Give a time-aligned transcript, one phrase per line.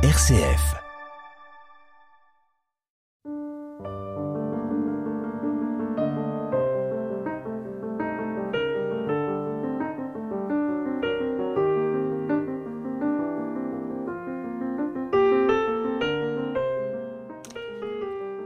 [0.00, 0.76] RCF.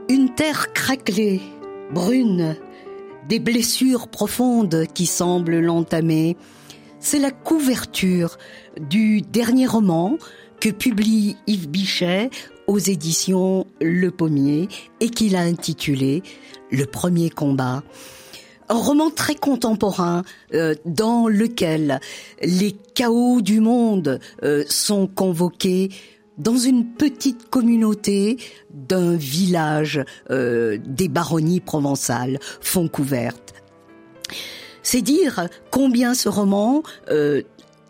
[0.08, 1.42] Une terre craquelée,
[1.92, 2.56] brune,
[3.28, 6.38] des blessures profondes qui semblent l'entamer.
[6.98, 8.38] C'est la couverture
[8.80, 10.16] du dernier roman
[10.62, 12.30] que publie Yves Bichet
[12.68, 14.68] aux éditions Le Pommier
[15.00, 16.22] et qu'il a intitulé
[16.70, 17.82] Le premier combat.
[18.68, 20.22] Un roman très contemporain
[20.54, 21.98] euh, dans lequel
[22.44, 25.88] les chaos du monde euh, sont convoqués
[26.38, 28.36] dans une petite communauté
[28.72, 33.52] d'un village euh, des baronnies provençales, Fontcouverte.
[34.84, 37.42] C'est dire combien ce roman euh,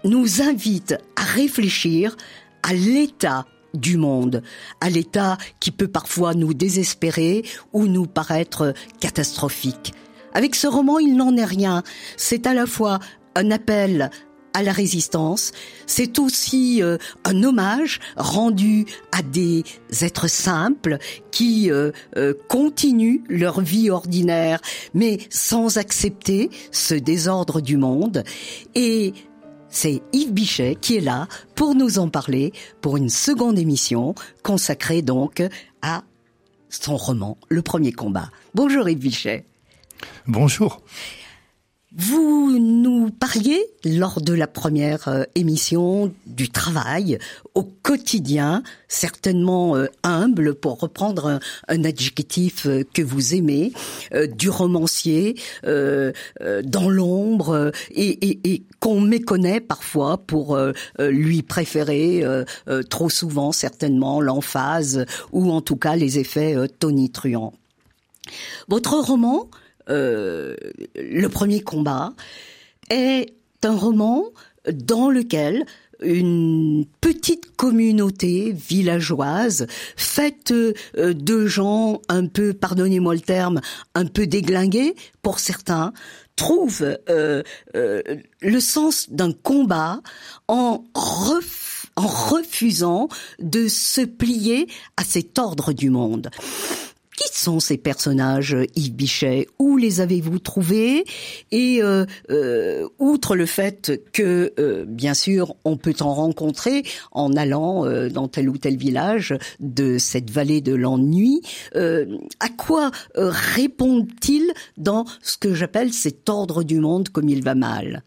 [0.05, 2.17] nous invite à réfléchir
[2.63, 4.43] à l'état du monde,
[4.81, 9.95] à l'état qui peut parfois nous désespérer ou nous paraître catastrophique.
[10.35, 11.83] Avec ce roman, il n'en est rien.
[12.17, 12.99] C'est à la fois
[13.35, 14.11] un appel
[14.55, 15.53] à la résistance.
[15.87, 19.65] C'est aussi euh, un hommage rendu à des
[20.03, 20.99] êtres simples
[21.31, 24.61] qui euh, euh, continuent leur vie ordinaire,
[24.95, 28.25] mais sans accepter ce désordre du monde.
[28.75, 29.15] Et
[29.73, 35.03] c'est Yves Bichet qui est là pour nous en parler pour une seconde émission consacrée
[35.03, 35.43] donc
[35.81, 36.05] à
[36.69, 38.31] son roman Le Premier Combat.
[38.55, 39.47] Bonjour Yves Bichet.
[40.27, 40.83] Bonjour.
[41.95, 47.19] Vous nous parliez lors de la première euh, émission du travail
[47.55, 53.75] au quotidien, certainement euh, humble pour reprendre un, adjectif euh, que vous aimez,
[54.37, 60.59] du romancier dans l'ombre et, qu'on méconnaît parfois pour
[60.99, 62.25] lui préférer
[62.89, 67.55] trop souvent certainement l'emphase ou en tout cas les effets tonitruants.
[68.69, 69.49] Votre roman
[69.89, 70.57] euh,
[70.95, 72.13] le premier combat,
[72.91, 73.35] est
[73.65, 74.25] un roman
[74.73, 75.65] dans lequel
[76.03, 79.67] une petite communauté villageoise
[79.97, 83.61] faite euh, de gens un peu, pardonnez-moi le terme,
[83.95, 85.93] un peu déglingués pour certains,
[86.35, 87.43] trouve euh,
[87.75, 90.01] le sens d'un combat
[90.49, 90.85] en,
[91.97, 94.67] en refusant de se plier
[94.97, 96.31] à cet ordre du monde.
[97.25, 99.47] Qui sont ces personnages, Yves Bichet?
[99.59, 101.05] Où les avez-vous trouvés?
[101.51, 106.83] Et euh, euh, outre le fait que, euh, bien sûr, on peut en rencontrer
[107.13, 111.43] en allant dans tel ou tel village de cette vallée de l'ennui,
[111.75, 118.03] à quoi répondent-ils dans ce que j'appelle cet ordre du monde comme il va mal?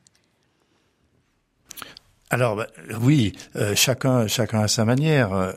[2.30, 2.68] Alors bah,
[3.02, 3.34] oui,
[3.76, 5.56] chacun chacun à sa manière.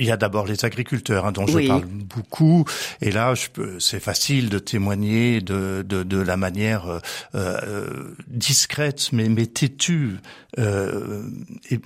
[0.00, 2.64] Il y a d'abord les agriculteurs hein, dont je parle beaucoup,
[3.00, 3.34] et là,
[3.78, 7.00] c'est facile de témoigner de, de, de la manière euh,
[7.34, 10.16] euh discrète mais, mais têtue
[10.58, 11.22] euh,
[11.70, 11.78] et,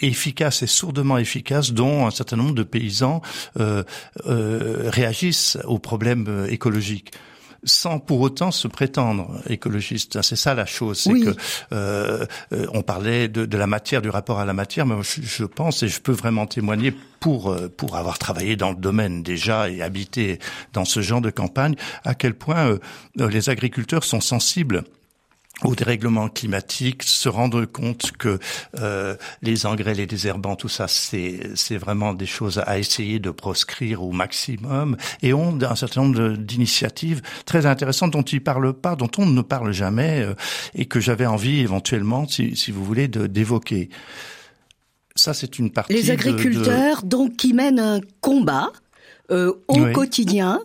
[0.00, 3.22] efficace et sourdement efficace dont un certain nombre de paysans
[3.60, 3.84] euh,
[4.26, 7.12] euh, réagissent aux problèmes écologiques
[7.64, 10.22] sans pour autant se prétendre écologiste.
[10.22, 11.34] C'est ça la chose, c'est que
[11.72, 15.22] euh, euh, on parlait de, de, la matière, du rapport à la matière, mais je,
[15.22, 19.22] je pense et je peux vraiment témoigner pour euh, pour avoir travaillé dans le domaine
[19.22, 20.38] déjà et habité
[20.72, 21.74] dans ce genre de campagne,
[22.04, 22.78] à quel point euh,
[23.28, 24.84] les agriculteurs sont sensibles
[25.64, 28.38] au dérèglement climatique, se rendre compte que
[28.78, 33.30] euh, les engrais, les désherbants, tout ça, c'est c'est vraiment des choses à essayer de
[33.30, 38.94] proscrire au maximum, et ont un certain nombre d'initiatives très intéressantes dont ils parlent pas,
[38.94, 40.34] dont on ne parle jamais, euh,
[40.74, 43.88] et que j'avais envie éventuellement, si, si vous voulez, d'évoquer.
[45.16, 45.92] Ça, c'est une partie.
[45.92, 48.70] Les agriculteurs, donc, qui mènent un combat
[49.32, 50.60] euh, au quotidien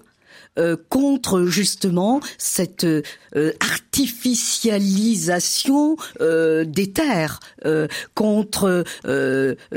[0.60, 3.02] euh, contre justement cette euh,
[3.60, 7.40] artificialisation euh, des terres,
[8.14, 8.84] contre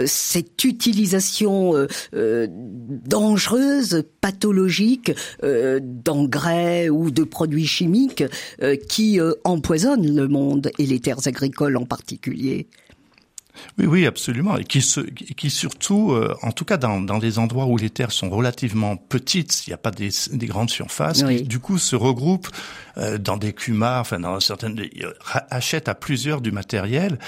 [0.06, 5.12] cette utilisation dangereuse, pathologique
[5.42, 8.22] d'engrais ou de produits chimiques
[8.88, 12.68] qui empoisonnent le monde et les terres agricoles en particulier.
[13.78, 14.56] Oui, oui, absolument.
[14.56, 17.90] Et qui, se, qui surtout, euh, en tout cas dans, dans des endroits où les
[17.90, 21.96] terres sont relativement petites, il n'y a pas des, des grandes surfaces, du coup se
[21.96, 22.48] regroupent
[22.98, 25.12] euh, dans des cumars, enfin dans certaines, euh,
[25.50, 27.18] achètent à plusieurs du matériel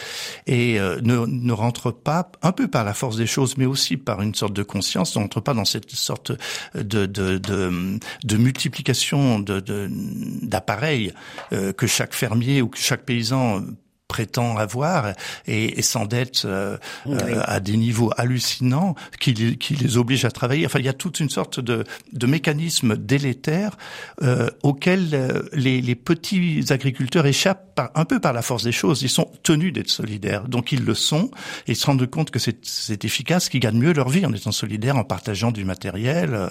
[0.46, 4.22] et ne, ne rentrent pas, un peu par la force des choses, mais aussi par
[4.22, 6.32] une sorte de conscience, ne rentrent pas dans cette sorte
[6.74, 11.12] de, de, de, de multiplication d'appareils
[11.52, 13.62] de, que chaque fermier ou que chaque paysan
[14.08, 15.12] prétend avoir
[15.46, 20.64] et, et s'endette euh, euh, à des niveaux hallucinants qui, qui les oblige à travailler.
[20.64, 23.76] Enfin, il y a toute une sorte de, de mécanisme délétère
[24.22, 28.72] euh, auquel euh, les, les, petits agriculteurs échappent par, un peu par la force des
[28.72, 29.02] choses.
[29.02, 31.30] Ils sont tenus d'être solidaires, donc ils le sont
[31.66, 34.52] et ils se rendent compte que c'est efficace, qu'ils gagnent mieux leur vie en étant
[34.52, 36.48] solidaires, en partageant du matériel.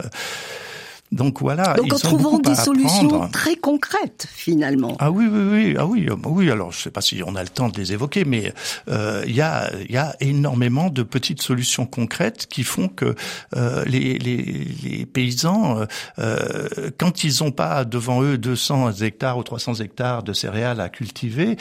[1.11, 1.73] Donc voilà.
[1.75, 4.97] Donc en trouvant des solutions très concrètes finalement.
[4.99, 7.43] Ah oui oui oui ah oui ah oui alors je sais pas si on a
[7.43, 8.53] le temps de les évoquer mais
[8.89, 13.15] euh, il y a il y a énormément de petites solutions concrètes qui font que
[13.55, 15.85] euh, les, les, les paysans
[16.19, 16.67] euh,
[16.97, 21.55] quand ils ont pas devant eux 200 hectares ou 300 hectares de céréales à cultiver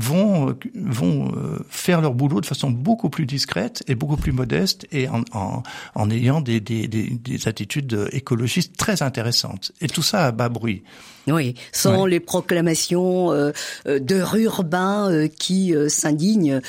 [0.00, 1.32] vont vont
[1.68, 5.62] faire leur boulot de façon beaucoup plus discrète et beaucoup plus modeste et en en,
[5.94, 8.43] en ayant des, des, des, des attitudes écologiques
[8.76, 9.72] très intéressante.
[9.80, 10.82] Et tout ça à bas bruit.
[11.26, 13.52] Oui, sans les proclamations euh,
[13.86, 16.60] euh, de urbains euh, qui s'indignent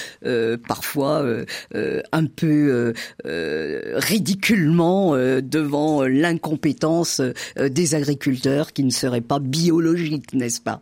[0.67, 1.25] parfois
[1.73, 2.93] un peu
[3.95, 7.21] ridiculement devant l'incompétence
[7.57, 10.81] des agriculteurs qui ne seraient pas biologiques, n'est-ce pas?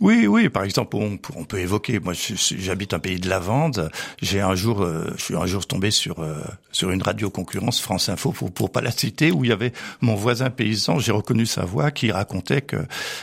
[0.00, 0.48] Oui, oui.
[0.48, 2.00] Par exemple, on, on peut évoquer.
[2.00, 3.90] Moi, j'habite un pays de lavande.
[4.20, 6.42] J'ai un jour, euh, je suis un jour tombé sur euh,
[6.72, 9.72] sur une radio concurrence France Info pour pour pas la citer où il y avait
[10.00, 10.98] mon voisin paysan.
[10.98, 12.76] J'ai reconnu sa voix qui racontait que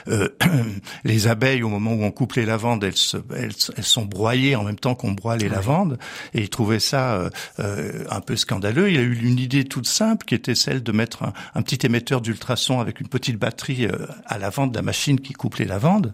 [0.08, 0.30] euh,
[1.04, 4.64] les abeilles, au moment où on coupe les lavandes, elles, se, elles, sont broyées en
[4.64, 6.00] même temps qu'on broie les lavandes.
[6.34, 8.90] Et il trouvait ça un peu scandaleux.
[8.90, 11.86] Il a eu une idée toute simple qui était celle de mettre un, un petit
[11.86, 13.88] émetteur d'ultrasons avec une petite batterie
[14.26, 16.14] à l'avant de la machine qui coupe les lavandes.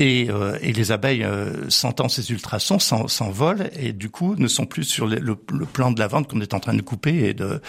[0.00, 4.64] Et, euh, et les abeilles, euh, sentant ces ultrasons, s'envolent et du coup ne sont
[4.64, 5.36] plus sur le, le,
[5.66, 7.60] plan de la vente qu'on est en train de couper et, de,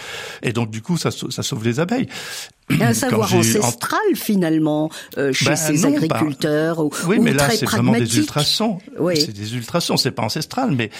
[0.42, 2.06] et donc du coup ça, ça sauve les abeilles
[2.80, 6.78] un savoir ancestral finalement euh, chez ben, ces agriculteurs.
[6.80, 8.78] Ou, oui, mais là c'est vraiment des ultrasons.
[8.98, 9.20] Oui.
[9.20, 10.70] C'est des ultrasons, c'est pas ancestral.
[10.72, 10.90] Mais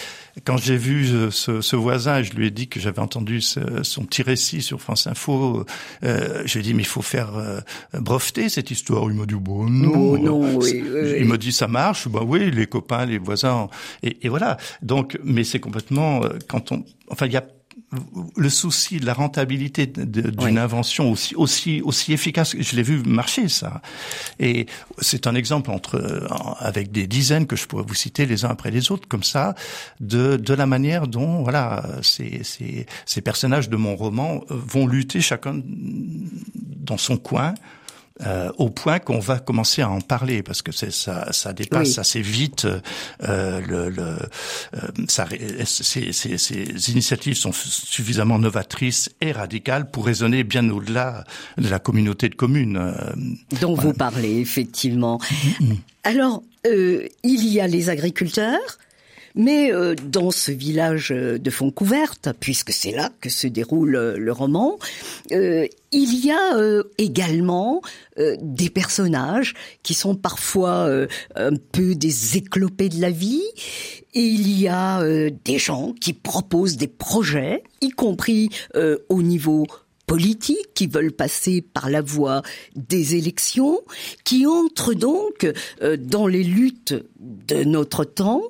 [0.45, 4.23] quand j'ai vu ce, ce, voisin, je lui ai dit que j'avais entendu son petit
[4.23, 5.65] récit sur France Info.
[6.03, 7.59] Euh, je lui ai dit mais il faut faire euh,
[7.93, 9.03] breveter cette histoire.
[9.09, 10.17] Il m'a dit bon non.
[10.17, 10.83] non oui,
[11.21, 12.07] il m'a dit ça marche.
[12.07, 13.69] Bah oui, les copains, les voisins.
[14.03, 14.57] Et, et voilà.
[14.81, 16.83] Donc, mais c'est complètement euh, quand on.
[17.09, 17.45] Enfin, il y a
[18.37, 23.49] le souci de la rentabilité d'une invention aussi aussi aussi efficace, je l'ai vu marcher
[23.49, 23.81] ça.
[24.39, 24.65] Et
[24.99, 26.27] c'est un exemple entre
[26.59, 29.55] avec des dizaines que je pourrais vous citer les uns après les autres comme ça
[29.99, 35.19] de de la manière dont voilà ces ces ces personnages de mon roman vont lutter
[35.19, 37.53] chacun dans son coin
[38.25, 41.97] euh, au point qu'on va commencer à en parler parce que c'est ça, ça dépasse
[41.97, 42.67] assez vite
[43.23, 45.27] euh, le, le euh, ça,
[45.65, 51.23] ces, ces, ces, initiatives sont suffisamment novatrices et radicales pour raisonner bien au-delà
[51.57, 52.93] de la communauté de communes euh,
[53.59, 55.17] dont vous parlez effectivement.
[55.17, 55.75] Mm-hmm.
[56.03, 58.77] Alors euh, il y a les agriculteurs
[59.35, 64.31] mais euh, dans ce village de Fontcouverte, puisque c'est là que se déroule euh, le
[64.31, 64.77] roman,
[65.31, 66.57] euh, il y a
[66.97, 67.81] également
[68.17, 70.89] des personnages qui sont parfois
[71.35, 73.43] un peu des éclopés de la vie.
[74.13, 75.03] Et il y a
[75.43, 78.47] des gens qui proposent des projets, y compris
[79.09, 79.67] au niveau
[80.11, 82.41] politiques qui veulent passer par la voie
[82.75, 83.79] des élections,
[84.25, 85.49] qui entrent donc
[85.81, 88.43] euh, dans les luttes de notre temps.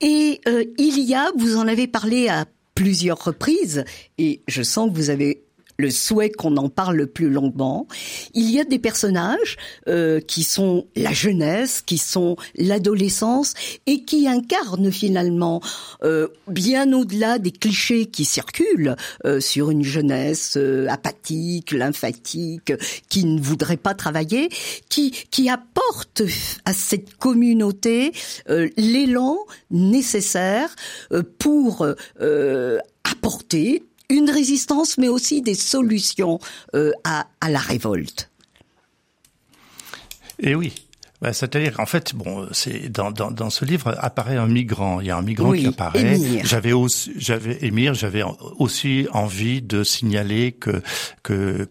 [0.00, 3.84] Et euh, il y a, vous en avez parlé à plusieurs reprises,
[4.18, 5.44] et je sens que vous avez
[5.78, 7.86] le souhait qu'on en parle plus longuement.
[8.34, 9.56] Il y a des personnages
[9.86, 13.54] euh, qui sont la jeunesse, qui sont l'adolescence
[13.86, 15.62] et qui incarnent finalement
[16.02, 22.72] euh, bien au-delà des clichés qui circulent euh, sur une jeunesse euh, apathique, lymphatique,
[23.08, 24.48] qui ne voudrait pas travailler,
[24.88, 26.22] qui qui apporte
[26.64, 28.10] à cette communauté
[28.50, 29.38] euh, l'élan
[29.70, 30.74] nécessaire
[31.12, 31.86] euh, pour
[33.04, 36.38] apporter une résistance, mais aussi des solutions
[36.74, 38.30] euh, à, à, la révolte.
[40.40, 40.72] Et eh oui.
[41.20, 45.00] Bah, C'est-à-dire, en fait, bon, c'est dans, dans, dans, ce livre apparaît un migrant.
[45.00, 46.16] Il y a un migrant qui apparaît.
[46.44, 48.22] J'avais aussi, j'avais Émir, j'avais
[48.58, 50.80] aussi envie de signaler que
[51.24, 51.68] que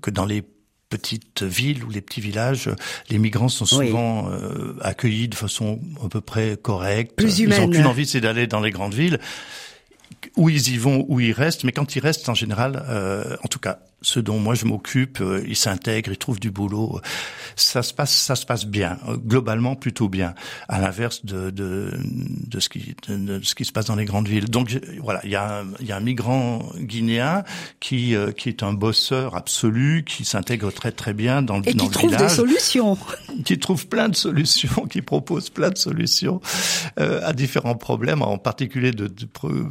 [0.00, 0.42] que dans les
[0.88, 2.70] petites villes ou les petits villages,
[3.10, 7.16] les migrants sont souvent euh, accueillis de façon à peu près correcte.
[7.16, 9.18] Plus Ils n'ont qu'une envie, c'est d'aller dans les grandes villes
[10.36, 13.48] où ils y vont, où ils restent, mais quand ils restent, en général, euh, en
[13.48, 17.00] tout cas, ce dont moi je m'occupe, euh, il s'intègre, il trouve du boulot.
[17.56, 20.34] Ça se passe, ça se passe bien, euh, globalement plutôt bien.
[20.68, 21.90] À l'inverse de, de,
[22.46, 24.48] de ce qui de, ce qui se passe dans les grandes villes.
[24.50, 27.44] Donc voilà, il y a y a un migrant guinéen
[27.80, 31.84] qui euh, qui est un bosseur absolu, qui s'intègre très très bien dans, Et dans
[31.84, 32.98] qui trouve des solutions.
[33.44, 36.40] Qui trouve plein de solutions, qui propose plein de solutions
[37.00, 39.26] euh, à différents problèmes, en particulier de, de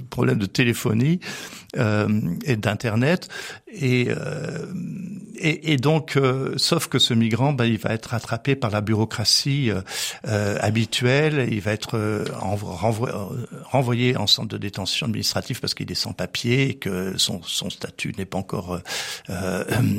[0.09, 1.19] problèmes de téléphonie
[1.75, 3.29] et d'internet.
[3.71, 4.65] Et euh,
[5.43, 8.81] et, et, donc, euh, sauf que ce migrant, ben, il va être rattrapé par la
[8.81, 9.81] bureaucratie euh,
[10.27, 11.47] euh habituelle.
[11.51, 12.25] Il va être
[13.71, 17.71] renvoyé en centre de détention administrative parce qu'il est sans papier et que son, son
[17.71, 18.79] statut n'est pas encore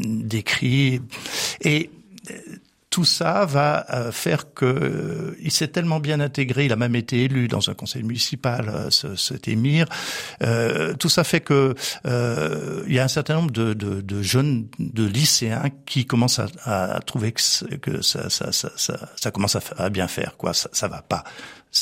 [0.04, 1.00] décrit.
[1.62, 1.90] Et
[2.92, 6.94] tout ça va euh, faire que euh, il s'est tellement bien intégré, il a même
[6.94, 9.86] été élu dans un conseil municipal, euh, cet émir.
[10.98, 11.74] tout ça fait que
[12.86, 18.02] il y a un certain nombre de, jeunes, de lycéens qui commencent à, trouver que,
[18.02, 20.52] ça, commence à, bien faire, quoi.
[20.52, 21.24] Ça, ça va pas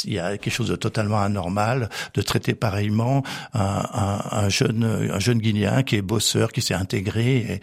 [0.04, 3.22] il y a quelque chose de totalement anormal de traiter pareillement
[3.54, 7.60] un, un, un jeune un jeune guinéen qui est bosseur qui s'est intégré et,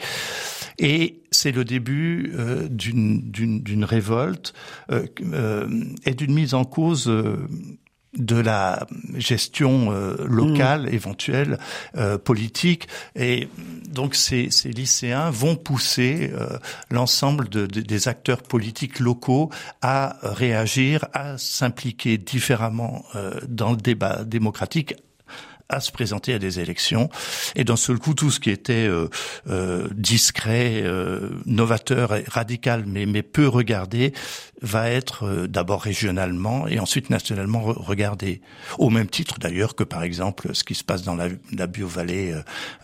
[0.79, 4.53] et c'est le début euh, d'une révolte
[4.91, 5.67] euh, euh,
[6.05, 7.11] et d'une mise en cause
[8.17, 9.91] de la gestion
[10.25, 10.93] locale mmh.
[10.93, 11.57] éventuelle
[12.23, 13.47] politique et
[13.89, 16.31] donc ces, ces lycéens vont pousser
[16.89, 19.49] l'ensemble de, des acteurs politiques locaux
[19.81, 23.03] à réagir, à s'impliquer différemment
[23.47, 24.95] dans le débat démocratique
[25.69, 27.09] à se présenter à des élections.
[27.55, 29.09] Et d'un seul coup, tout ce qui était euh,
[29.49, 34.13] euh, discret, euh, novateur, radical, mais, mais peu regardé,
[34.61, 38.41] va être euh, d'abord régionalement et ensuite nationalement regardé.
[38.79, 42.33] Au même titre d'ailleurs que par exemple ce qui se passe dans la, la Biovallée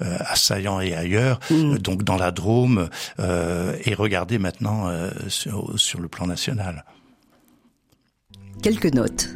[0.02, 1.78] euh, à Saillant et ailleurs, mm.
[1.78, 4.90] donc dans la Drôme, est regardé maintenant
[5.28, 6.84] sur, sur le plan national.
[8.62, 9.30] Quelques notes.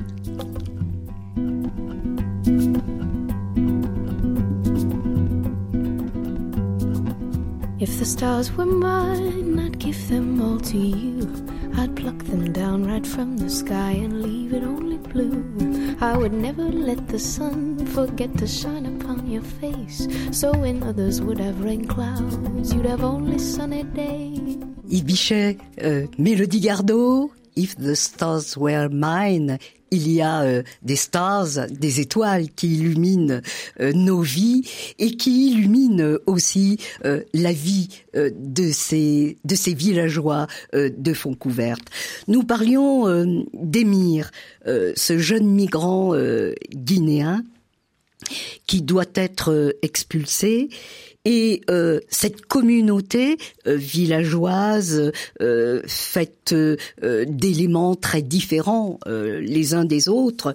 [7.79, 11.29] If the stars were mine, I'd give them all to you.
[11.77, 15.95] I'd pluck them down right from the sky and leave it only blue.
[16.01, 20.07] I would never let the sun forget to shine upon your face.
[20.31, 24.57] So when others would have rain clouds, you'd have only sunny days.
[24.89, 29.57] Yves Bichet, euh, Mélodie Gardot, If the Stars Were Mine,
[29.89, 33.41] il y a euh, des stars, des étoiles qui illuminent
[33.79, 34.63] euh, nos vies
[34.99, 41.87] et qui illuminent aussi euh, la vie de ces de ces villageois de Fontcouverte.
[42.27, 43.05] Nous parlions
[43.53, 44.31] d'Émir,
[44.65, 46.13] ce jeune migrant
[46.71, 47.43] guinéen
[48.65, 50.69] qui doit être expulsé
[51.27, 56.55] et euh, cette communauté euh, villageoise, euh, faite
[57.03, 60.53] d'éléments très différents les uns des autres,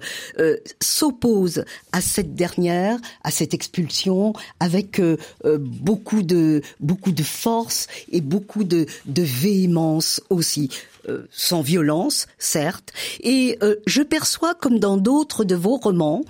[0.81, 4.99] s'oppose à cette dernière, à cette expulsion, avec
[5.43, 10.69] beaucoup de beaucoup de force et beaucoup de, de véhémence aussi.
[11.09, 12.93] Euh, sans violence, certes.
[13.21, 16.23] Et euh, je perçois, comme dans d'autres de vos romans,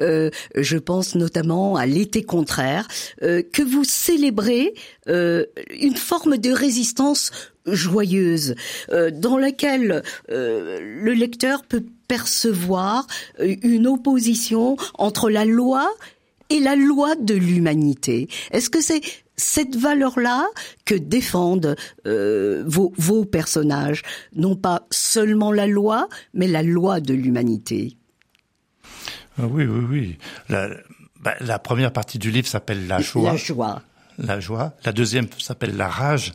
[0.00, 2.88] euh, je pense notamment à L'été contraire,
[3.20, 4.74] que vous célébrez
[5.06, 7.30] une forme de résistance
[7.66, 8.54] joyeuse,
[9.12, 13.06] dans laquelle le lecteur peut percevoir
[13.38, 15.88] une opposition entre la loi
[16.50, 18.28] et la loi de l'humanité.
[18.50, 19.00] Est-ce que c'est
[19.36, 20.46] cette valeur-là
[20.84, 21.76] que défendent
[22.06, 24.02] euh, vos, vos personnages,
[24.34, 27.96] non pas seulement la loi, mais la loi de l'humanité.
[29.38, 30.18] Ah oui, oui, oui.
[30.48, 30.68] La,
[31.20, 33.32] bah, la première partie du livre s'appelle La joie.
[33.32, 33.82] La joie.
[34.18, 34.72] La joie.
[34.84, 36.32] La deuxième s'appelle La rage.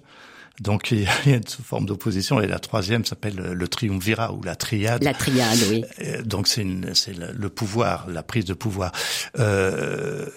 [0.62, 4.56] Donc il y a une forme d'opposition et la troisième s'appelle le triumvirat ou la
[4.56, 5.03] triade.
[5.03, 5.84] La triade, oui.
[6.01, 8.91] Euh, donc c'est c'est le pouvoir, la prise de pouvoir.
[9.39, 10.27] Euh,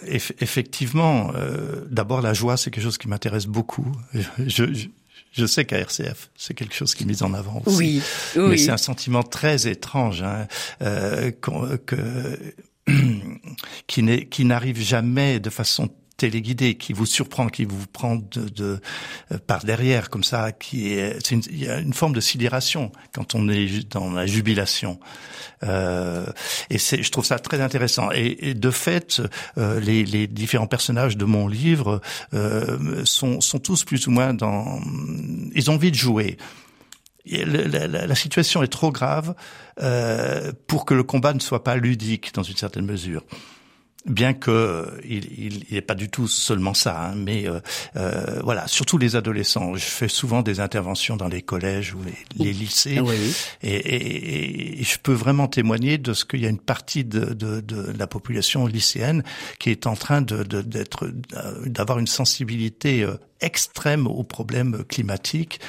[0.41, 3.93] effectivement, euh, d'abord la joie, c'est quelque chose qui m'intéresse beaucoup.
[4.47, 4.89] Je, je,
[5.33, 7.77] je sais qu'à RCF, c'est quelque chose qui est mis en avant aussi.
[7.77, 8.03] Oui,
[8.37, 8.49] oui.
[8.51, 10.47] Mais c'est un sentiment très étrange hein,
[10.81, 12.55] euh, que
[13.87, 18.81] qui, qui n'arrive jamais de façon téléguidé qui vous surprend, qui vous prend de, de
[19.33, 23.35] euh, par derrière comme ça, qui est, il y a une forme de sidération quand
[23.35, 25.01] on est dans la jubilation.
[25.63, 26.27] Euh,
[26.71, 28.11] et c'est, je trouve ça très intéressant.
[28.13, 29.21] Et, et de fait,
[29.59, 32.01] euh, les, les, différents personnages de mon livre
[32.33, 34.81] euh, sont, sont tous plus ou moins dans,
[35.55, 36.37] ils ont envie de jouer.
[37.27, 39.35] La, la, la, situation est trop grave
[39.81, 43.25] euh, pour que le combat ne soit pas ludique dans une certaine mesure.
[44.07, 47.61] Bien que il n'est pas du tout seulement ça, hein, mais euh,
[47.97, 49.75] euh, voilà, surtout les adolescents.
[49.77, 53.01] Je fais souvent des interventions dans les collèges ou les, les lycées,
[53.63, 57.61] et, et, je peux vraiment témoigner de ce qu'il y a une partie de, de,
[57.61, 59.23] de, la population lycéenne
[59.59, 61.11] qui est en train de d'être
[61.65, 65.61] d'avoir une sensibilité euh, extrême aux problèmes climatiques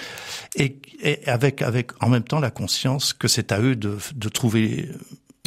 [0.55, 4.29] et, et, avec avec en même temps la conscience que c'est à eux de, de
[4.29, 4.89] trouver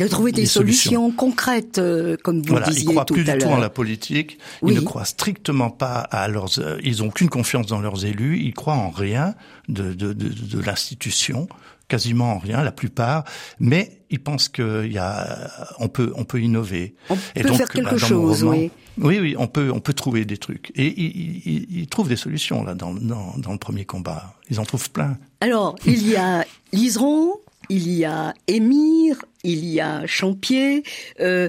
[0.04, 1.10] de trouver des, solutions.
[1.10, 3.56] concrètes, euh, comme vous voilà, disiez ils croient tout plus à du tout l'heure.
[3.56, 4.38] en la politique.
[4.62, 6.58] Ils ne croient strictement pas à leurs.
[6.58, 8.38] Euh, ils ont aucune confiance dans leurs élus.
[8.38, 9.34] Ils croient en rien
[9.68, 11.48] de de, de, de l'institution,
[11.88, 13.24] quasiment en rien, la plupart.
[13.58, 16.94] Mais ils pensent qu'il y a, on peut, on peut innover.
[17.10, 18.70] On Et peut donc, faire quelque bah, chose, roman, oui.
[19.00, 20.72] Oui, oui, on peut, on peut trouver des trucs.
[20.74, 24.34] Et ils, ils, ils trouvent des solutions là dans, dans, dans le premier combat.
[24.50, 25.16] Ils en trouvent plein.
[25.40, 27.34] Alors, il y a Liseron,
[27.68, 30.82] il y a Émir, il y a Champier,
[31.20, 31.48] euh,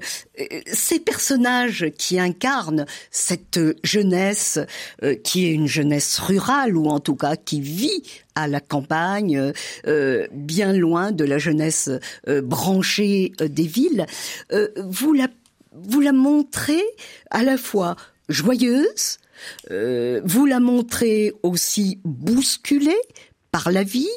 [0.65, 4.59] ces personnages qui incarnent cette jeunesse
[5.03, 8.03] euh, qui est une jeunesse rurale ou en tout cas qui vit
[8.39, 9.51] à la campagne,
[9.87, 11.89] euh, bien loin de la jeunesse
[12.27, 14.05] euh, branchée euh, des villes.
[14.77, 15.27] Vous la
[15.71, 16.83] vous la montrez
[17.29, 17.95] à la fois
[18.27, 19.19] joyeuse,
[19.69, 22.99] vous la montrez aussi bousculée
[23.51, 24.07] par la vie,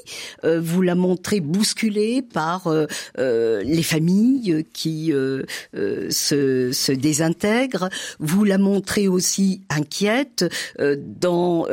[0.44, 2.86] euh, vous la montrez bousculée par euh,
[3.18, 10.44] euh, les familles qui euh, euh, se, se désintègrent, vous la montrez aussi inquiète
[10.78, 11.66] dans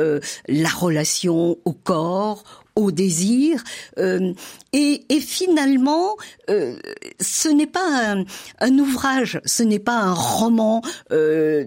[0.48, 2.44] la relation au corps,
[2.76, 3.62] au désir.
[3.98, 4.32] Euh,
[4.72, 6.16] et, et, finalement,
[6.48, 6.76] euh,
[7.20, 8.24] ce n'est pas un,
[8.60, 10.82] un, ouvrage, ce n'est pas un roman.
[11.12, 11.66] Euh,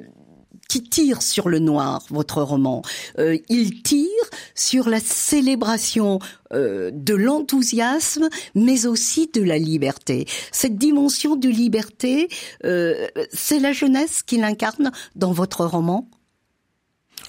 [0.73, 2.81] qui tire sur le noir, votre roman.
[3.19, 4.07] Euh, il tire
[4.55, 6.17] sur la célébration
[6.51, 10.25] euh, de l'enthousiasme, mais aussi de la liberté.
[10.51, 12.27] Cette dimension de liberté,
[12.65, 16.09] euh, c'est la jeunesse qui l'incarne dans votre roman?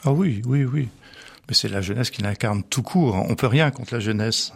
[0.04, 0.88] Ah oui, oui, oui.
[1.46, 3.14] Mais c'est la jeunesse qui l'incarne tout court.
[3.28, 4.54] On peut rien contre la jeunesse.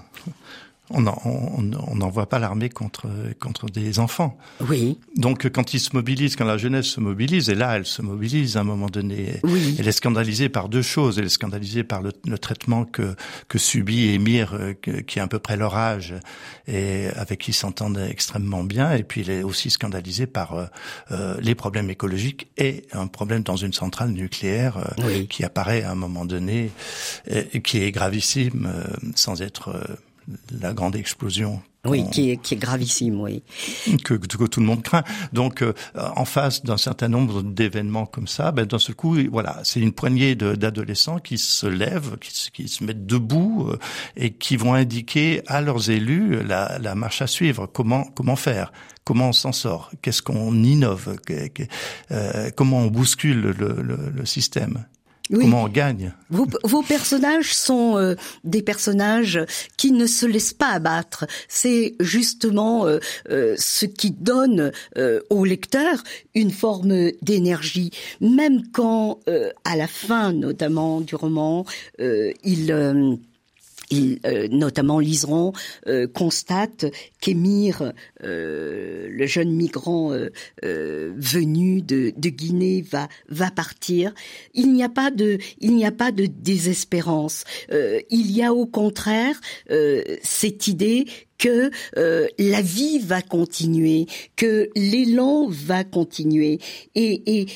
[0.91, 3.07] On n'envoie pas l'armée contre
[3.41, 4.39] contre des enfants.
[4.69, 4.99] Oui.
[5.17, 8.57] Donc quand ils se mobilisent, quand la jeunesse se mobilise, et là elle se mobilise
[8.57, 9.77] à un moment donné, oui.
[9.79, 11.19] elle est scandalisée par deux choses.
[11.19, 13.15] Elle est scandalisée par le, le traitement que
[13.49, 16.15] que subit Émir, euh, qui a à peu près leur âge
[16.67, 18.93] et avec qui s'entendent extrêmement bien.
[18.93, 20.67] Et puis elle est aussi scandalisée par euh,
[21.11, 25.27] euh, les problèmes écologiques et un problème dans une centrale nucléaire euh, oui.
[25.29, 26.71] qui apparaît à un moment donné,
[27.27, 28.73] et, qui est gravissime
[29.15, 29.81] sans être
[30.61, 31.61] la grande explosion.
[31.87, 33.43] Oui, qui est, qui est gravissime, oui.
[34.05, 35.05] Que, que, tout le monde craint.
[35.33, 39.61] Donc, euh, en face d'un certain nombre d'événements comme ça, ben, d'un seul coup, voilà,
[39.63, 43.79] c'est une poignée d'adolescents qui se lèvent, qui, qui, se mettent debout euh,
[44.17, 48.73] et qui vont indiquer à leurs élus la, la marche à suivre, comment, comment faire?
[49.05, 51.63] Comment on s'en sort, qu'est-ce qu'on innove, que, que,
[52.11, 54.85] euh, comment on bouscule le, le, le système?
[55.31, 55.45] Oui.
[55.45, 58.15] Comment on gagne vos, vos, personnages sont euh,
[58.45, 59.41] des personnages
[59.77, 61.27] qui ne se laissent pas abattre.
[61.49, 62.99] C'est justement euh,
[63.31, 64.73] euh, ce qui donne
[65.31, 66.03] au lecteur
[66.35, 69.21] une forme d'énergie, même quand,
[69.65, 71.65] à la fin notamment du roman,
[71.99, 73.19] il
[73.93, 75.53] euh, notamment Liseron,
[75.87, 76.87] euh, constate
[77.21, 80.13] qu'Émir, euh, le jeune migrant
[80.63, 84.15] venu de, de, Guinée, va va partir.
[84.55, 87.45] Il n'y a pas de il n'y a pas de désespérance.
[87.71, 89.41] il y a au contraire
[90.23, 91.07] cette idée
[91.39, 96.59] que euh, la vie va continuer, que l'élan va continuer.
[96.95, 97.47] Et, et,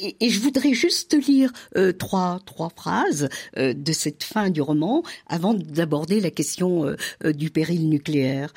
[0.00, 5.02] et, je voudrais juste lire euh, trois trois phrases euh, de cette fin du roman
[5.26, 6.84] avant d'aborder la question
[7.24, 8.52] euh, du péril nucléaire.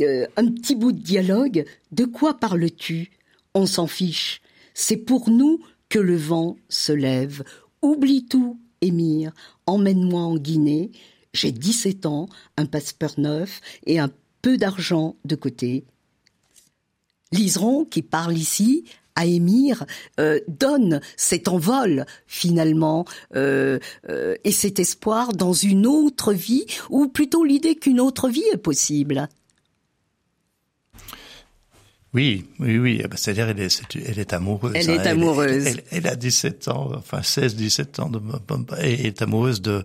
[0.00, 1.64] un petit bout de dialogue.
[1.92, 3.10] De quoi parles-tu?
[3.54, 4.40] On s'en fiche.
[4.74, 7.44] C'est pour nous que le vent se lève.
[7.82, 9.32] Oublie tout, Émir.
[9.66, 10.90] Emmène-moi en Guinée.
[11.32, 14.10] J'ai 17 ans, un passeport neuf et un
[14.42, 15.84] peu d'argent de côté.
[17.32, 18.84] Liseron, qui parle ici,
[19.16, 19.84] à Émir
[20.20, 27.08] euh, donne cet envol finalement euh, euh, et cet espoir dans une autre vie ou
[27.08, 29.28] plutôt l'idée qu'une autre vie est possible.
[32.14, 33.02] Oui, oui, oui.
[33.14, 34.72] C'est-à-dire, elle est, elle est amoureuse.
[34.74, 35.66] Elle est amoureuse.
[35.66, 38.20] Elle, elle, elle, a 17 ans, enfin 16, 17 ans, de,
[38.80, 39.84] et est amoureuse de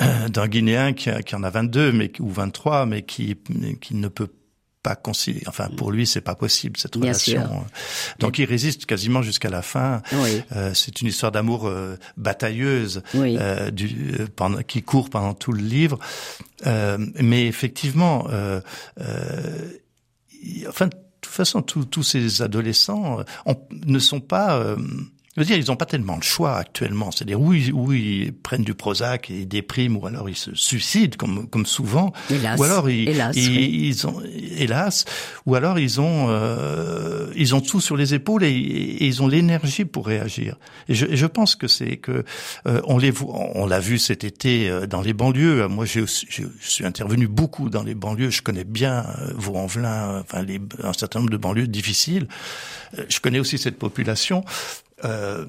[0.28, 3.36] d'un Guinéen qui, en a 22, mais ou 23, mais qui
[3.80, 4.28] qui ne peut
[4.82, 5.42] pas concilier.
[5.46, 7.42] Enfin, pour lui, c'est pas possible cette Bien relation.
[7.42, 7.64] Sûr.
[8.18, 10.02] Donc, il résiste quasiment jusqu'à la fin.
[10.12, 10.42] Oui.
[10.52, 13.36] Euh, c'est une histoire d'amour euh, batailleuse oui.
[13.40, 15.98] euh, du, pendant, qui court pendant tout le livre.
[16.66, 18.60] Euh, mais effectivement, euh,
[20.68, 20.88] enfin
[21.22, 23.24] façon, tous ces adolescents
[23.70, 24.76] ne sont pas
[25.38, 27.12] je veux dire, ils n'ont pas tellement le choix actuellement.
[27.12, 31.16] C'est-à-dire ils, où ils prennent du Prozac et ils dépriment, ou alors ils se suicident,
[31.16, 32.12] comme, comme souvent.
[32.28, 32.58] Hélas.
[32.58, 33.80] Ou alors ils, hélas, ils, oui.
[33.88, 34.20] ils ont,
[34.56, 35.04] hélas,
[35.46, 39.28] ou alors ils ont, euh, ils ont tout sur les épaules et, et ils ont
[39.28, 40.56] l'énergie pour réagir.
[40.88, 42.24] Et je, et je pense que c'est que
[42.66, 45.68] euh, on les voit, on l'a vu cet été euh, dans les banlieues.
[45.68, 48.30] Moi, j'ai, je suis intervenu beaucoup dans les banlieues.
[48.30, 52.26] Je connais bien euh, Vaux-en-Velin, enfin les, un certain nombre de banlieues difficiles.
[52.98, 54.44] Euh, Je connais aussi cette population.
[55.04, 55.46] Euh,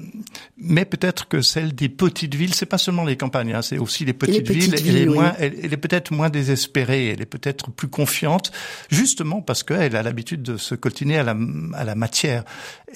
[0.57, 4.05] mais peut-être que celle des petites villes, c'est pas seulement les campagnes, hein, c'est aussi
[4.05, 4.75] les petites, petites villes.
[4.75, 5.15] villes, elle, est oui.
[5.15, 8.51] moins, elle, elle est peut-être moins désespérée, elle est peut-être plus confiante,
[8.89, 11.35] justement parce qu'elle a l'habitude de se coltiner à la,
[11.73, 12.43] à la matière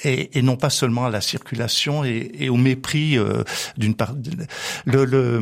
[0.04, 3.44] et, et non pas seulement à la circulation et, et au mépris euh,
[3.78, 4.14] d'une part.
[4.86, 5.42] Le, le,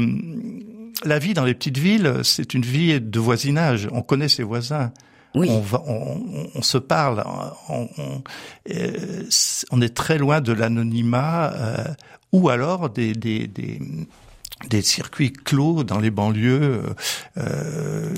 [1.04, 3.90] la vie dans les petites villes, c'est une vie de voisinage.
[3.92, 4.92] On connaît ses voisins.
[5.36, 5.48] Oui.
[5.50, 7.24] On, va, on, on, se parle,
[7.70, 8.24] on, on,
[8.70, 9.24] euh,
[9.72, 11.86] on, est très loin de l'anonymat euh,
[12.34, 13.80] ou alors des, des, des,
[14.70, 16.82] des, circuits clos dans les banlieues
[17.38, 18.14] euh,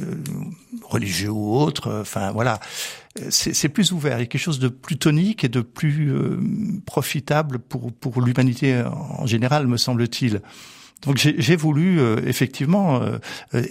[0.84, 1.99] religieux ou autres.
[2.02, 2.60] Enfin voilà,
[3.30, 4.17] c'est plus ouvert.
[4.17, 6.39] Il y a quelque chose de plus tonique et de plus euh,
[6.88, 10.41] profitable pour, pour l'humanité en général, me semble-t-il.
[11.06, 13.17] Donc j'ai voulu euh, effectivement euh,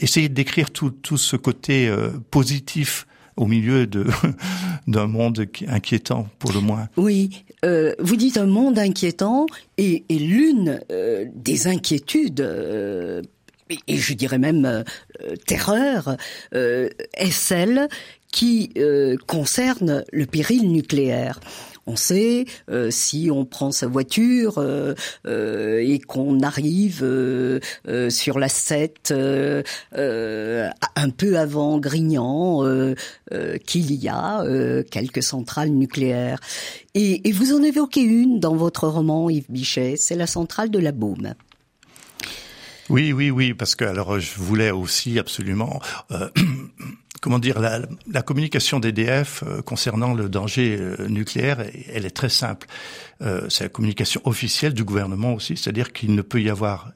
[0.01, 3.87] essayer de décrire tout, tout ce côté euh, positif au milieu
[4.87, 6.89] d'un monde inquiétant pour le moins.
[6.97, 9.47] Oui, euh, vous dites un monde inquiétant
[9.79, 13.23] et, l'une euh, des inquiétudes euh,
[13.89, 14.85] et, je dirais même
[15.47, 16.17] terreur
[16.53, 17.89] est celle
[18.31, 18.75] qui
[19.27, 21.41] concerne le péril nucléaire.
[21.87, 24.95] On sait, euh, si on prend sa voiture euh,
[25.27, 27.05] euh, et qu'on arrive
[28.09, 29.13] sur la 7
[29.95, 32.65] un peu avant Grignan,
[33.67, 34.45] qu'il y a
[34.91, 36.39] quelques centrales nucléaires.
[36.95, 40.79] Et, et, vous en évoquez une dans votre roman, Yves Bichet, c'est la centrale de
[40.79, 41.35] la Baume.
[42.91, 45.81] Oui, oui, oui, parce que alors je voulais aussi absolument
[47.23, 52.67] comment dire, la, communication d'EDF euh, concernant le danger euh, nucléaire, elle est très simple.
[53.23, 56.93] Euh, c'est la communication officielle du gouvernement aussi, c'est-à-dire qu'il ne peut y avoir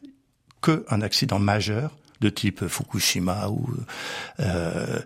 [0.63, 3.69] qu'un accident majeur de type Fukushima ou
[4.41, 4.99] euh,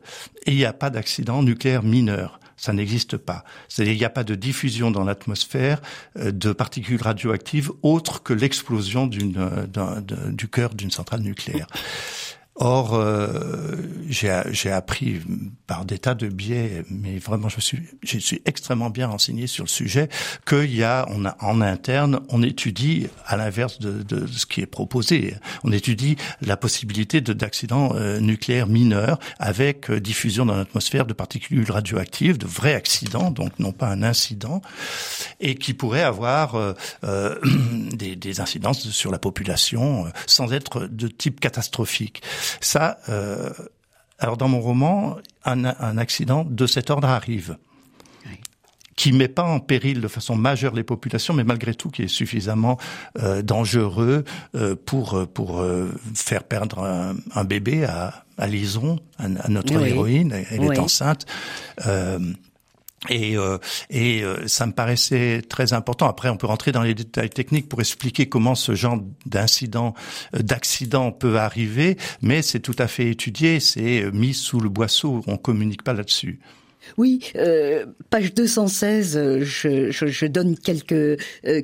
[0.47, 2.41] il n'y a pas d'accident nucléaire mineur.
[2.57, 3.45] Ça n'existe pas.
[3.69, 5.81] C'est-à-dire il n'y a pas de diffusion dans l'atmosphère
[6.15, 9.67] de particules radioactives autres que l'explosion d'une
[10.31, 11.67] du cœur d'une centrale nucléaire.
[12.63, 13.75] Or, euh,
[14.11, 15.23] j'ai appris
[15.67, 19.65] par des tas de biais, mais vraiment, je suis, je suis extrêmement bien renseigné sur
[19.65, 20.11] le sujet,
[20.47, 24.61] qu'il y a, on a, en interne, on étudie, à l'inverse de, de, ce qui
[24.61, 31.07] est proposé, on étudie la possibilité d'accidents euh, nucléaires mineurs avec euh, diffusion dans l'atmosphère
[31.07, 34.61] de particules radioactives, de vrais accidents, donc non pas un incident,
[35.41, 36.57] et qui pourraient avoir
[37.05, 37.35] euh,
[37.93, 42.23] des, des incidences sur la population sans être de type catastrophique.
[42.61, 43.51] Ça, euh,
[44.19, 47.57] alors dans mon roman, un, un, accident de cet ordre arrive,
[48.27, 48.39] oui.
[48.97, 52.09] qui met pas en péril de façon majeure les populations, mais malgré tout qui est
[52.09, 52.79] suffisamment
[53.19, 55.65] euh, dangereux euh, pour pour
[56.15, 59.91] faire perdre un, un bébé à, à Lison, à, à notre oui.
[59.91, 60.33] héroïne.
[60.51, 60.77] Elle oui.
[60.77, 61.27] est enceinte.
[63.09, 63.57] Et, euh,
[63.89, 66.07] et euh, ça me paraissait très important.
[66.07, 69.95] Après, on peut rentrer dans les détails techniques pour expliquer comment ce genre d'incident,
[70.35, 75.23] euh, d'accident peut arriver, mais c'est tout à fait étudié, c'est mis sous le boisseau,
[75.27, 76.41] on communique pas là-dessus.
[76.97, 81.17] Oui, euh, page 216, je, je, je donne quelques, euh,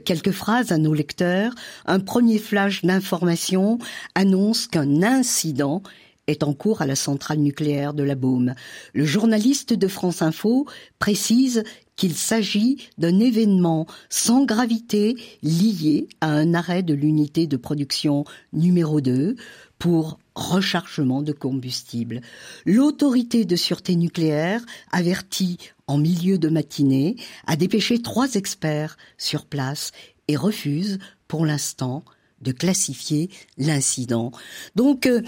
[0.05, 1.53] quelques phrases à nos lecteurs.
[1.87, 3.79] Un premier flash d'information
[4.14, 5.83] annonce qu'un incident
[6.27, 8.55] est en cours à la centrale nucléaire de la Baume.
[8.95, 10.67] Le journaliste de France Info
[10.99, 11.62] précise
[11.97, 19.01] qu'il s'agit d'un événement sans gravité lié à un arrêt de l'unité de production numéro
[19.01, 19.37] 2
[19.79, 22.21] pour rechargement de combustible.
[22.67, 29.93] L'autorité de sûreté nucléaire avertit en milieu de matinée à dépêcher trois experts sur place
[30.29, 32.05] et refuse pour l'instant
[32.40, 34.31] de classifier l'incident.
[34.75, 35.22] Donc, euh,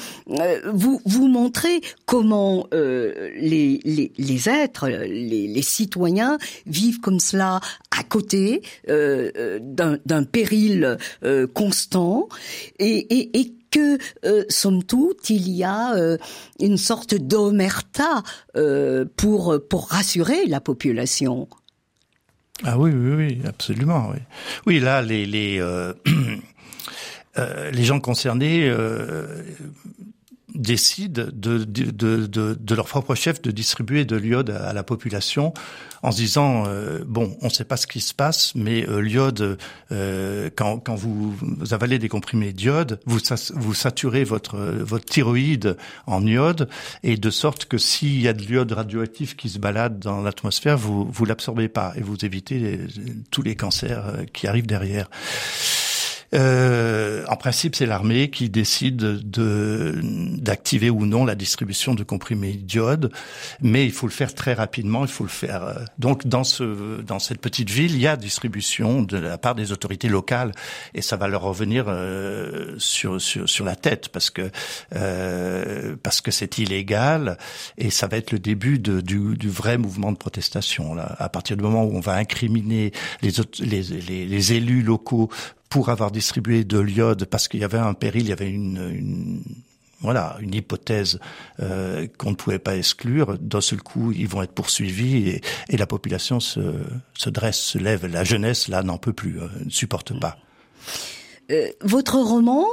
[0.73, 3.81] vous vous montrez comment euh, les,
[4.19, 7.61] les, êtres, les, citoyens vivent comme cela
[7.97, 10.97] à côté euh, d'un péril
[11.55, 12.29] constant
[12.79, 16.17] et, et, que, euh, somme toute, il y a euh,
[16.59, 18.23] une sorte d'omerta
[18.57, 21.49] euh, pour pour rassurer la population.
[22.65, 24.11] Ah oui, oui, oui, absolument.
[24.13, 24.19] Oui,
[24.67, 25.61] oui là, les
[27.39, 28.71] euh, les gens concernés
[30.59, 35.55] décident de, de, de, de, leur propre chef de distribuer de l'iode à, la population
[36.03, 39.01] en se disant euh, bon, on ne sait pas ce qui se passe, mais euh,
[39.01, 39.59] l'iode,
[39.93, 41.35] euh, quand, quand vous,
[41.71, 43.21] avalez des comprimés d'iode, vous,
[43.55, 46.69] vous saturez votre votre thyroïde en iode
[47.03, 50.77] et de sorte que s'il y a de l'iode radioactif qui se balade dans l'atmosphère,
[50.77, 52.81] vous vous l'absorbez pas et vous évitez
[53.31, 55.09] tous les cancers qui arrivent derrière.
[56.35, 59.95] Euh, en principe, c'est l'armée qui décide de
[60.39, 63.11] d'activer ou non la distribution de comprimés d'iode,
[63.61, 65.05] mais il faut le faire très rapidement.
[65.05, 65.63] Il faut le faire.
[65.63, 69.55] Euh, donc dans ce dans cette petite ville, il y a distribution de la part
[69.55, 70.53] des autorités locales,
[70.95, 74.51] et ça va leur revenir euh, sur, sur sur la tête parce que
[74.95, 77.39] euh, parce que c'est illégal
[77.79, 80.95] et ça va être le début du, du vrai mouvement de protestation.
[80.95, 85.31] Là, à partir du moment où on va incriminer les, les, les, les élus locaux
[85.69, 88.91] pour avoir distribué de l'iode parce qu'il y avait un péril, il y avait une,
[88.91, 89.43] une
[90.01, 91.19] voilà, une hypothèse
[91.61, 93.37] euh, qu'on ne pouvait pas exclure.
[93.39, 96.61] D'un seul coup, ils vont être poursuivis et, et la population se,
[97.15, 98.07] se, dresse, se lève.
[98.07, 100.39] La jeunesse, là, n'en peut plus, euh, ne supporte pas.
[101.51, 102.65] Euh, votre roman,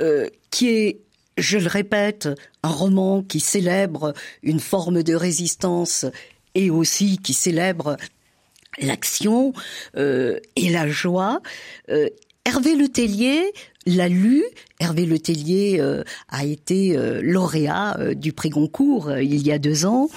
[0.00, 1.00] euh, qui est,
[1.36, 2.28] je le répète,
[2.62, 6.06] un roman qui célèbre une forme de résistance
[6.54, 7.96] et aussi qui célèbre
[8.80, 9.52] l'action
[9.96, 11.40] euh, et la joie,
[11.90, 12.08] euh,
[12.46, 13.52] Hervé Letellier
[13.86, 14.42] l'a lu.
[14.78, 19.84] Hervé Letellier euh, a été euh, lauréat euh, du prix Goncourt il y a deux
[19.84, 20.08] ans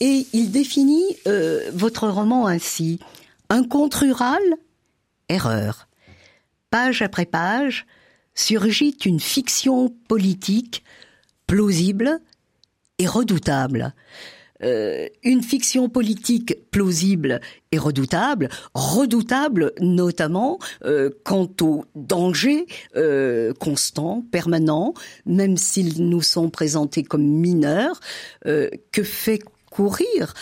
[0.00, 1.04] et il définit
[1.72, 2.98] votre roman ainsi
[3.50, 4.42] un conte rural,
[5.28, 5.88] erreur.
[6.70, 7.86] Page après page
[8.34, 10.84] surgit une fiction politique
[11.46, 12.20] plausible
[12.98, 13.94] et redoutable.
[14.64, 17.40] Euh, une fiction politique plausible
[17.72, 24.94] et redoutable, redoutable notamment euh, quant aux dangers euh, constants, permanents,
[25.26, 28.00] même s'ils nous sont présentés comme mineurs,
[28.44, 30.34] que fait courir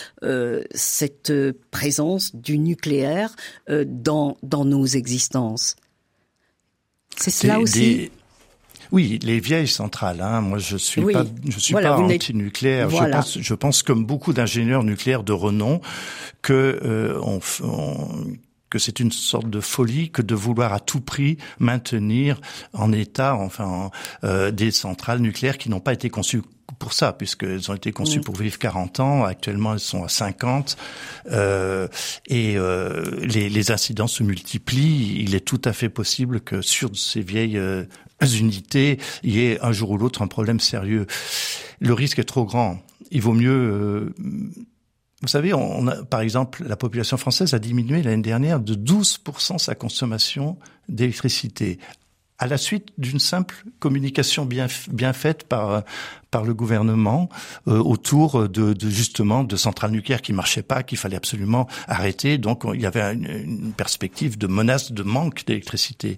[0.71, 1.33] cette
[1.71, 3.35] présence du nucléaire
[3.69, 5.75] dans, dans nos existences?
[7.17, 8.11] C'est cela aussi.
[8.91, 10.21] Oui, les vieilles centrales.
[10.21, 10.41] Hein.
[10.41, 12.89] Moi, je suis pas, je suis pas anti-nucléaire.
[12.89, 15.81] Je pense, je pense comme beaucoup d'ingénieurs nucléaires de renom
[16.41, 17.39] que euh, on,
[18.71, 22.41] que c'est une sorte de folie que de vouloir à tout prix maintenir
[22.73, 23.91] en état, enfin,
[24.23, 26.41] euh, des centrales nucléaires qui n'ont pas été conçues
[26.79, 29.23] pour ça, puisqu'elles ont été conçues pour vivre 40 ans.
[29.23, 30.77] Actuellement, elles sont à 50.
[31.31, 31.87] Euh,
[32.27, 35.21] et euh, les, les, incidents se multiplient.
[35.21, 37.83] Il est tout à fait possible que sur ces vieilles euh,
[38.21, 41.07] unités, il y ait un jour ou l'autre un problème sérieux.
[41.79, 42.79] Le risque est trop grand.
[43.11, 44.13] Il vaut mieux...
[45.21, 49.59] Vous savez, on a, par exemple, la population française a diminué l'année dernière de 12%
[49.59, 50.57] sa consommation
[50.89, 51.79] d'électricité
[52.41, 55.83] à la suite d'une simple communication bien bien faite par
[56.31, 57.29] par le gouvernement
[57.67, 62.37] euh, autour de, de, justement de centrales nucléaires qui marchaient pas, qu'il fallait absolument arrêter.
[62.37, 66.17] Donc il y avait une, perspective de menace de manque d'électricité.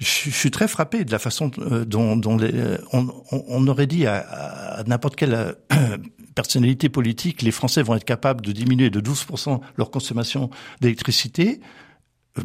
[0.00, 2.52] Je, suis très frappé de la façon euh, dont, dont les,
[2.92, 5.96] on, on, aurait dit à, à n'importe quelle euh,
[6.34, 11.60] personnalité politique, les Français vont être capables de diminuer de 12% leur consommation d'électricité.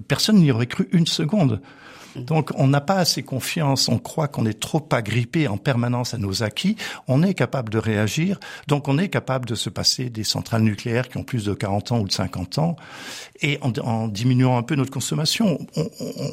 [0.08, 1.62] Personne n'y aurait cru une seconde.
[2.16, 6.18] Donc on n'a pas assez confiance, on croit qu'on est trop agrippé en permanence à
[6.18, 6.76] nos acquis,
[7.08, 11.10] on est capable de réagir, donc on est capable de se passer des centrales nucléaires
[11.10, 12.76] qui ont plus de 40 ans ou de 50 ans,
[13.42, 15.60] et en, diminuant un peu notre consommation.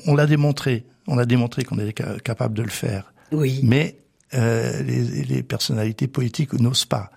[0.07, 3.13] On, l'a démontré, on a démontré qu'on est capable de le faire.
[3.33, 3.61] Oui.
[3.63, 3.97] Mais
[4.35, 7.11] euh, les, personnalités politiques n'osent pas.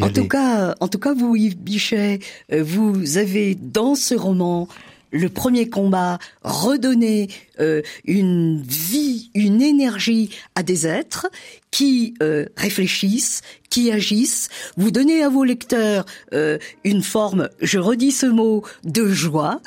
[0.00, 2.20] En tout cas, en tout cas, vous Yves Bichet,
[2.52, 4.68] euh, vous avez dans ce roman
[5.12, 7.28] le premier combat, redonner
[7.60, 11.28] euh, une vie, une énergie à des êtres
[11.70, 14.48] qui euh, réfléchissent, qui agissent.
[14.76, 19.60] Vous donnez à vos lecteurs euh, une forme, je redis ce mot, de joie,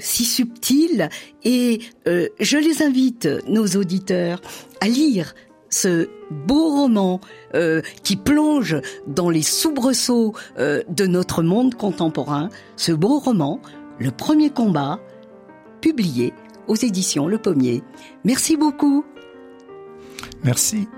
[0.00, 1.08] si subtile,
[1.44, 4.40] et je les invite, nos auditeurs,
[4.80, 5.34] à lire
[5.70, 7.20] ce beau roman
[8.02, 8.76] qui plonge
[9.06, 13.60] dans les soubresauts de notre monde contemporain, ce beau roman,
[13.98, 14.98] le premier combat,
[15.80, 16.32] publié
[16.66, 17.82] aux éditions Le Pommier.
[18.24, 19.04] Merci beaucoup.
[20.44, 20.88] Merci.